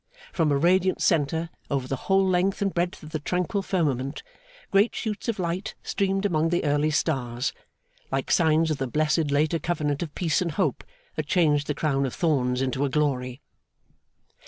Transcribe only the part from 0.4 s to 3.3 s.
a radiant centre, over the whole length and breadth of the